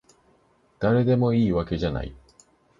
[0.79, 2.15] だれでもいいわけじゃない